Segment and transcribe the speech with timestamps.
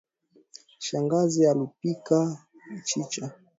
[0.85, 2.39] Shangazi alipika
[2.71, 3.31] mchicha.